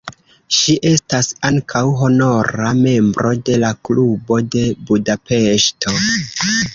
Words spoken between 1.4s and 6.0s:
ankaŭ honora membro de la Klubo de Budapeŝto.